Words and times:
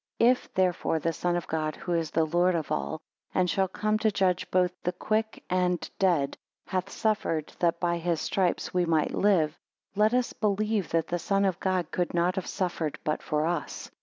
2 0.19 0.25
If 0.25 0.51
therefore 0.55 0.97
the 0.97 1.13
Son 1.13 1.35
of 1.35 1.45
God 1.45 1.75
who 1.75 1.93
is 1.93 2.09
the 2.09 2.25
Lord 2.25 2.55
of 2.55 2.71
all, 2.71 3.03
and 3.35 3.47
shall 3.47 3.67
come 3.67 3.99
to 3.99 4.09
judge 4.09 4.49
both 4.49 4.71
the 4.81 4.93
quick 4.93 5.43
and 5.47 5.87
dead, 5.99 6.39
hath 6.65 6.89
suffered, 6.89 7.53
that 7.59 7.79
by 7.79 7.97
his 7.99 8.19
stripes 8.19 8.73
we 8.73 8.83
might 8.83 9.13
live; 9.13 9.59
let 9.95 10.15
us 10.15 10.33
believe 10.33 10.89
that 10.89 11.09
the 11.09 11.19
Son 11.19 11.45
of 11.45 11.59
God 11.59 11.91
could 11.91 12.15
not 12.15 12.33
have 12.33 12.47
suffered 12.47 12.97
but 13.03 13.21
for 13.21 13.45
us. 13.45 13.91